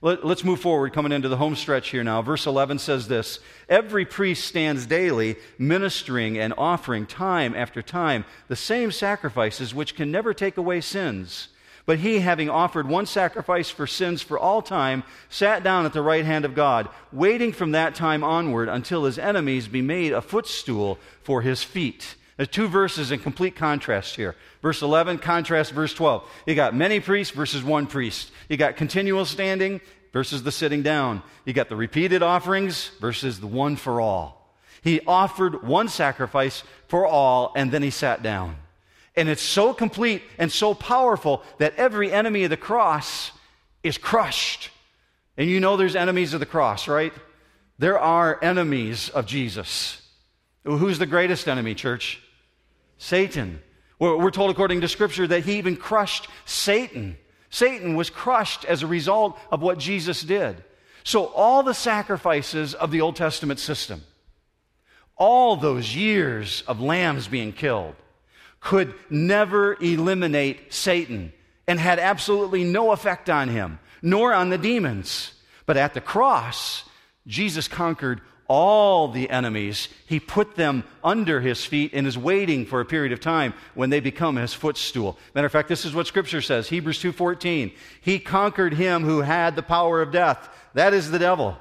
[0.00, 2.22] Let, us move forward, coming into the home stretch here now.
[2.22, 8.56] Verse 11 says this Every priest stands daily, ministering and offering time after time the
[8.56, 11.48] same sacrifices which can never take away sins.
[11.84, 16.02] But he, having offered one sacrifice for sins for all time, sat down at the
[16.02, 20.20] right hand of God, waiting from that time onward until his enemies be made a
[20.20, 22.14] footstool for his feet.
[22.38, 24.36] There's two verses in complete contrast here.
[24.62, 26.24] Verse 11, contrast verse 12.
[26.46, 28.30] You got many priests versus one priest.
[28.48, 29.80] You got continual standing
[30.12, 31.24] versus the sitting down.
[31.44, 34.54] You got the repeated offerings versus the one for all.
[34.82, 38.54] He offered one sacrifice for all, and then he sat down.
[39.16, 43.32] And it's so complete and so powerful that every enemy of the cross
[43.82, 44.70] is crushed.
[45.36, 47.12] And you know there's enemies of the cross, right?
[47.80, 50.00] There are enemies of Jesus.
[50.62, 52.22] Who's the greatest enemy, church?
[52.98, 53.60] Satan.
[53.98, 57.16] We're told, according to Scripture, that he even crushed Satan.
[57.50, 60.62] Satan was crushed as a result of what Jesus did.
[61.02, 64.02] So, all the sacrifices of the Old Testament system,
[65.16, 67.94] all those years of lambs being killed,
[68.60, 71.32] could never eliminate Satan
[71.66, 75.32] and had absolutely no effect on him, nor on the demons.
[75.66, 76.84] But at the cross,
[77.26, 79.88] Jesus conquered all the enemies.
[80.06, 83.90] He put them under his feet and is waiting for a period of time when
[83.90, 85.18] they become his footstool.
[85.34, 86.68] Matter of fact, this is what scripture says.
[86.68, 87.72] Hebrews 2:14.
[88.00, 90.48] He conquered him who had the power of death.
[90.74, 91.58] That is the devil.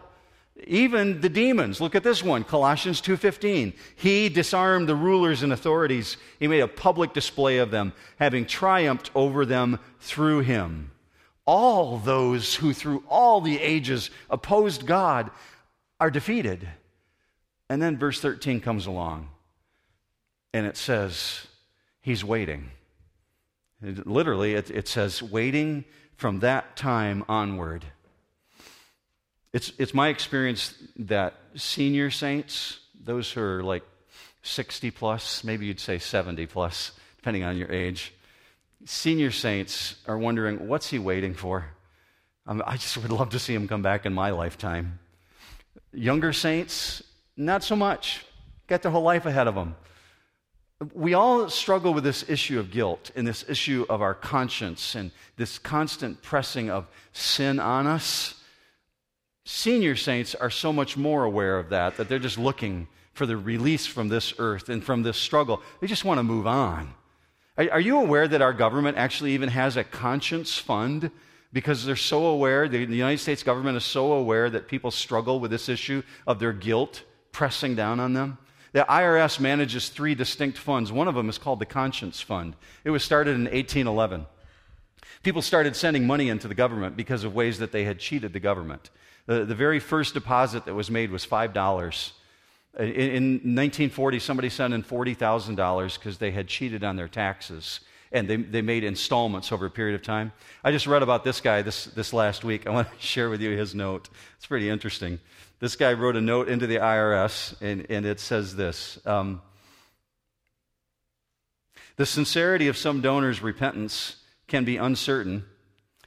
[0.65, 1.80] Even the demons.
[1.80, 3.73] Look at this one, Colossians 2:15.
[3.95, 6.17] He disarmed the rulers and authorities.
[6.39, 10.91] He made a public display of them, having triumphed over them through him.
[11.45, 15.30] All those who through all the ages opposed God
[16.00, 16.68] are defeated.
[17.70, 19.30] And then verse 13 comes along
[20.54, 21.48] and it says,
[22.02, 22.72] He's waiting.
[23.82, 25.84] It, literally, it, it says, waiting
[26.16, 27.84] from that time onward.
[29.54, 33.84] It's, it's my experience that senior saints, those who are like
[34.42, 38.14] 60 plus, maybe you'd say 70 plus, depending on your age,
[38.86, 41.66] senior saints are wondering, what's he waiting for?
[42.46, 45.00] Um, I just would love to see him come back in my lifetime.
[45.98, 47.02] Younger saints,
[47.36, 48.24] not so much.
[48.68, 49.76] Got their whole life ahead of them.
[50.94, 55.10] We all struggle with this issue of guilt and this issue of our conscience and
[55.38, 58.36] this constant pressing of sin on us.
[59.44, 63.36] Senior saints are so much more aware of that, that they're just looking for the
[63.36, 65.64] release from this earth and from this struggle.
[65.82, 66.94] They just want to move on.
[67.58, 71.10] Are, you aware that our government actually even has a conscience fund
[71.58, 75.39] because they're so aware, the, the United States government is so aware that people struggle
[75.39, 78.38] with this issue of their guilt pressing down on them.
[78.74, 80.91] The IRS manages three distinct funds.
[80.91, 82.56] One of them is called the Conscience Fund.
[82.84, 84.28] It was started in 1811.
[85.24, 88.39] People started sending money into the government because of ways that they had cheated the
[88.39, 88.91] government.
[89.26, 92.12] The, the very first deposit that was made was $5.
[92.78, 97.80] In, in 1940, somebody sent in $40,000 because they had cheated on their taxes
[98.12, 100.32] and they, they made installments over a period of time.
[100.63, 102.67] I just read about this guy this, this last week.
[102.67, 104.10] I want to share with you his note.
[104.38, 105.20] It's pretty interesting.
[105.60, 109.41] This guy wrote a note into the IRS, and, and it says this um,
[111.96, 114.17] The sincerity of some donors' repentance
[114.48, 115.46] can be uncertain,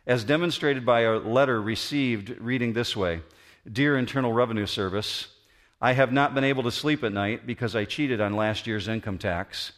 [0.06, 3.20] as demonstrated by a letter received reading this way
[3.70, 5.28] Dear Internal Revenue Service,
[5.80, 8.88] I have not been able to sleep at night because I cheated on last year's
[8.88, 9.72] income tax.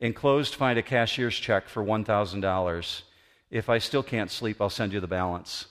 [0.00, 3.02] Enclosed, find a cashier's check for $1,000.
[3.50, 5.66] If I still can't sleep, I'll send you the balance.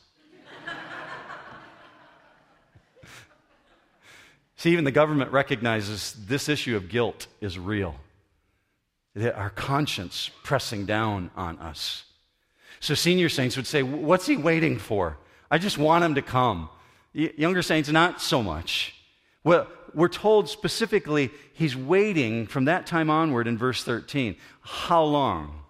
[4.58, 7.96] See, even the government recognizes this issue of guilt is real.
[9.16, 12.04] That Our conscience pressing down on us.
[12.80, 15.18] So, senior saints would say, What's he waiting for?
[15.50, 16.70] I just want him to come.
[17.14, 18.94] Younger saints, not so much.
[19.44, 24.36] Well, we're told specifically he's waiting from that time onward in verse 13.
[24.62, 25.64] How long?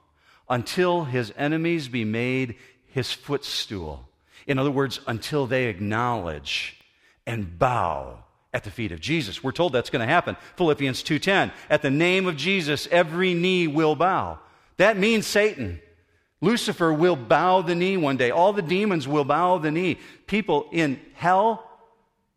[0.50, 2.56] Until his enemies be made
[2.88, 4.08] his footstool.
[4.48, 6.80] In other words, until they acknowledge
[7.26, 8.24] and bow
[8.54, 9.44] at the feet of Jesus.
[9.44, 10.36] We're told that's going to happen.
[10.56, 11.52] Philippians 2:10.
[11.70, 14.40] At the name of Jesus every knee will bow.
[14.78, 15.80] That means Satan.
[16.42, 18.32] Lucifer will bow the knee one day.
[18.32, 20.00] All the demons will bow the knee.
[20.26, 21.69] People in hell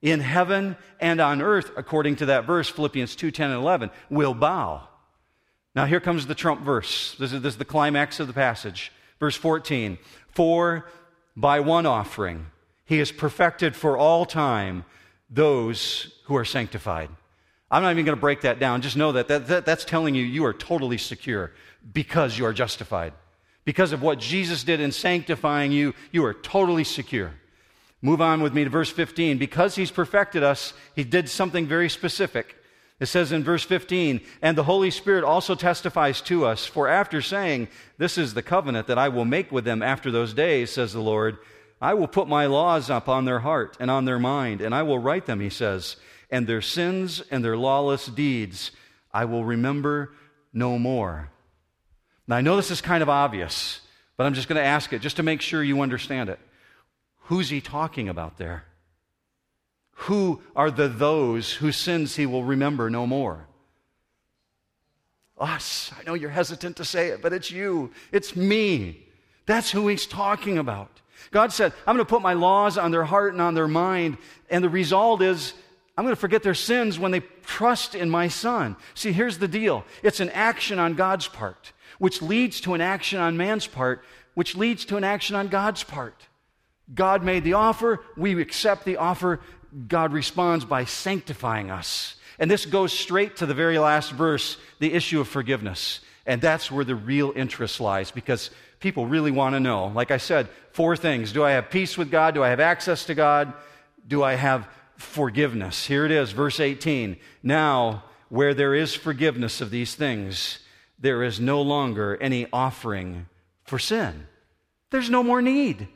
[0.02, 4.34] in heaven and on earth, according to that verse, Philippians 2 10 and 11, will
[4.34, 4.88] bow.
[5.74, 7.14] Now, here comes the trump verse.
[7.18, 8.92] This is, this is the climax of the passage.
[9.18, 9.98] Verse 14
[10.32, 10.86] For
[11.36, 12.46] by one offering
[12.84, 14.84] he has perfected for all time
[15.30, 17.08] those who are sanctified.
[17.70, 18.82] I'm not even going to break that down.
[18.82, 21.52] Just know that, that, that that's telling you you are totally secure
[21.94, 23.14] because you are justified.
[23.64, 27.32] Because of what Jesus did in sanctifying you, you are totally secure.
[28.02, 29.38] Move on with me to verse 15.
[29.38, 32.56] Because he's perfected us, he did something very specific.
[33.00, 37.20] It says in verse 15, and the Holy Spirit also testifies to us, for after
[37.20, 40.92] saying, This is the covenant that I will make with them after those days, says
[40.92, 41.38] the Lord,
[41.80, 45.00] I will put my laws upon their heart and on their mind, and I will
[45.00, 45.96] write them, he says,
[46.30, 48.70] and their sins and their lawless deeds
[49.12, 50.12] I will remember
[50.52, 51.30] no more.
[52.26, 53.80] Now, I know this is kind of obvious,
[54.16, 56.38] but I'm just going to ask it just to make sure you understand it.
[57.24, 58.64] Who's he talking about there?
[59.92, 63.46] Who are the those whose sins he will remember no more?
[65.38, 65.92] Us.
[65.98, 67.92] I know you're hesitant to say it, but it's you.
[68.10, 69.06] It's me.
[69.46, 71.00] That's who he's talking about.
[71.30, 74.18] God said, I'm going to put my laws on their heart and on their mind,
[74.50, 75.54] and the result is
[75.96, 78.76] I'm going to forget their sins when they trust in my Son.
[78.94, 83.20] See, here's the deal it's an action on God's part, which leads to an action
[83.20, 84.02] on man's part,
[84.34, 86.28] which leads to an action on God's part.
[86.94, 89.40] God made the offer, we accept the offer.
[89.88, 92.16] God responds by sanctifying us.
[92.38, 96.00] And this goes straight to the very last verse, the issue of forgiveness.
[96.26, 99.88] And that's where the real interest lies because people really want to know.
[99.88, 102.34] Like I said, four things Do I have peace with God?
[102.34, 103.52] Do I have access to God?
[104.06, 105.86] Do I have forgiveness?
[105.86, 107.16] Here it is, verse 18.
[107.42, 110.58] Now, where there is forgiveness of these things,
[110.98, 113.26] there is no longer any offering
[113.64, 114.26] for sin.
[114.90, 115.88] There's no more need.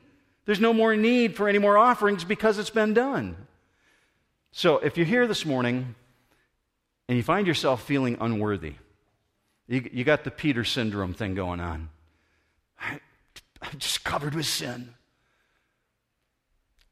[0.46, 3.36] There's no more need for any more offerings because it's been done.
[4.52, 5.94] So if you're here this morning
[7.08, 8.74] and you find yourself feeling unworthy,
[9.68, 11.90] you, you got the Peter syndrome thing going on.
[12.80, 13.00] I,
[13.60, 14.94] I'm just covered with sin.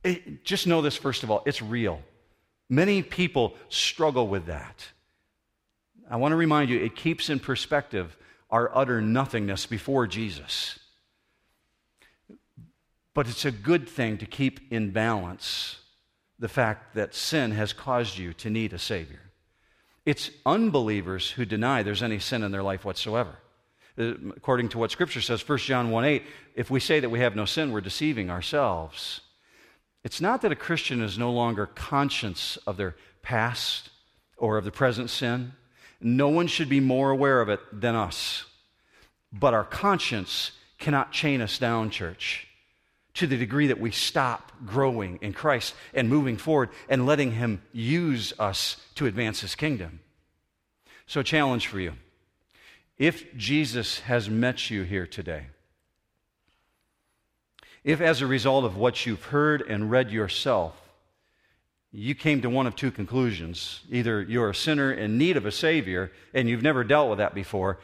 [0.02, 2.02] It, just know this, first of all, it's real.
[2.68, 4.84] Many people struggle with that.
[6.10, 8.16] I want to remind you, it keeps in perspective
[8.50, 10.78] our utter nothingness before Jesus.
[13.14, 15.76] But it's a good thing to keep in balance
[16.38, 19.20] the fact that sin has caused you to need a Savior.
[20.04, 23.36] It's unbelievers who deny there's any sin in their life whatsoever.
[23.96, 26.22] Uh, according to what Scripture says, 1 John 1 8,
[26.56, 29.20] if we say that we have no sin, we're deceiving ourselves.
[30.02, 33.90] It's not that a Christian is no longer conscious of their past
[34.36, 35.52] or of the present sin.
[36.00, 38.44] No one should be more aware of it than us.
[39.32, 42.48] But our conscience cannot chain us down, church
[43.14, 47.62] to the degree that we stop growing in Christ and moving forward and letting Him
[47.72, 50.00] use us to advance His kingdom.
[51.06, 51.92] So, challenge for you.
[52.98, 55.46] If Jesus has met you here today,
[57.82, 60.80] if as a result of what you've heard and read yourself,
[61.92, 65.52] you came to one of two conclusions either you're a sinner in need of a
[65.52, 67.78] Savior and you've never dealt with that before,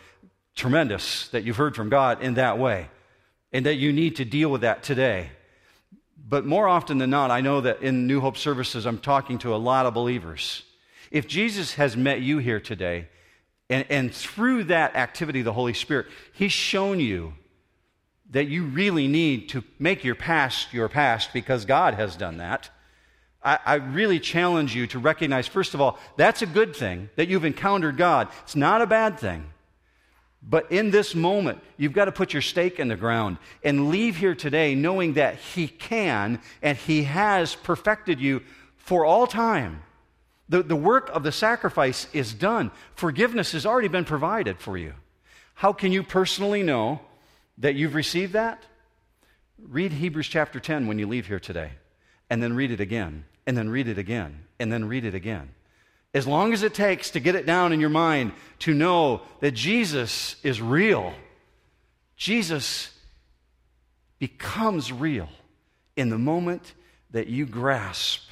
[0.57, 2.89] tremendous that you've heard from God in that way
[3.53, 5.31] and that you need to deal with that today.
[6.29, 9.55] But more often than not, I know that in New Hope services, I'm talking to
[9.55, 10.63] a lot of believers.
[11.11, 13.09] If Jesus has met you here today,
[13.69, 17.35] and, and through that activity, the Holy Spirit, He's shown you
[18.31, 22.71] that you really need to make your past your past because God has done that.
[23.43, 27.29] I, I, really challenge you to recognize, first of all, that's a good thing that
[27.29, 28.29] you've encountered God.
[28.43, 29.47] It's not a bad thing.
[30.43, 34.17] But in this moment, you've got to put your stake in the ground and leave
[34.17, 38.43] here today knowing that He can and He has perfected you
[38.77, 39.83] for all time.
[40.49, 44.95] The, the work of the sacrifice is done, forgiveness has already been provided for you.
[45.55, 47.01] How can you personally know
[47.59, 48.65] that you've received that?
[49.63, 51.73] Read Hebrews chapter 10 when you leave here today,
[52.31, 55.51] and then read it again, and then read it again, and then read it again
[56.13, 59.53] as long as it takes to get it down in your mind to know that
[59.53, 61.15] Jesus is real,
[62.17, 62.93] Jesus
[64.19, 65.29] becomes real
[65.97, 66.75] in the moment
[67.11, 68.23] that you grasp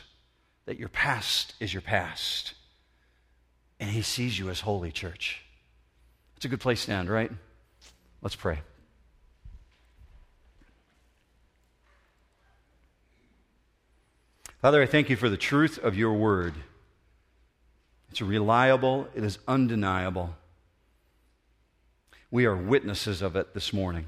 [0.66, 2.52] that your past is your past
[3.80, 5.42] and he sees you as holy, church.
[6.36, 7.30] It's a good place to end, right?
[8.20, 8.60] Let's pray.
[14.60, 16.54] Father, I thank you for the truth of your word.
[18.10, 20.34] It's reliable, it is undeniable.
[22.30, 24.06] We are witnesses of it this morning.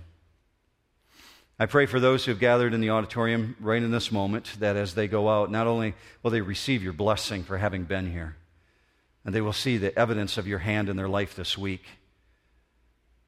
[1.59, 4.77] I pray for those who have gathered in the auditorium right in this moment that
[4.77, 8.37] as they go out, not only will they receive your blessing for having been here,
[9.25, 11.85] and they will see the evidence of your hand in their life this week,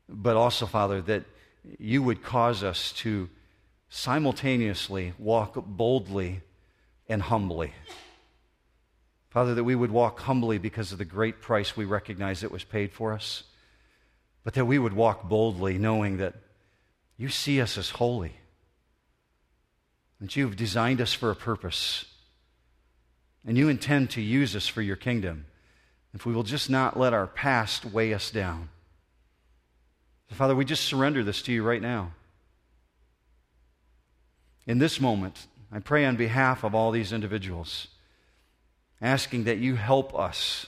[0.08, 1.24] but also, Father, that
[1.78, 3.28] you would cause us to
[3.90, 6.40] simultaneously walk boldly
[7.08, 7.72] and humbly.
[9.32, 12.64] Father, that we would walk humbly because of the great price we recognize that was
[12.64, 13.44] paid for us,
[14.44, 16.34] but that we would walk boldly knowing that
[17.16, 18.34] you see us as holy.
[20.20, 22.04] that you've designed us for a purpose.
[23.44, 25.46] And you intend to use us for your kingdom.
[26.14, 28.68] If we will just not let our past weigh us down.
[30.28, 32.12] So Father, we just surrender this to you right now.
[34.66, 37.88] In this moment, I pray on behalf of all these individuals,
[39.02, 40.66] asking that you help us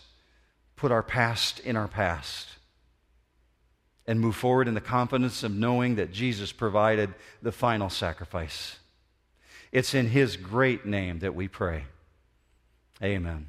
[0.76, 2.48] put our past in our past
[4.06, 8.76] and move forward in the confidence of knowing that Jesus provided the final sacrifice.
[9.72, 11.84] It's in His great name that we pray.
[13.02, 13.48] Amen.